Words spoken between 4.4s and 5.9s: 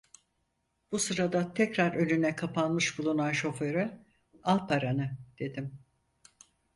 "Al paranı!" dedim.